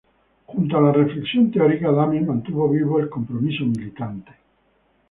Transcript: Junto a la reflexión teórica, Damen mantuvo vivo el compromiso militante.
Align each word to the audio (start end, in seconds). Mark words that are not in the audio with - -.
Junto 0.47 0.75
a 0.75 0.81
la 0.81 0.91
reflexión 1.01 1.51
teórica, 1.51 1.91
Damen 1.91 2.25
mantuvo 2.25 2.67
vivo 2.67 2.99
el 2.99 3.07
compromiso 3.07 3.65
militante. 3.65 4.31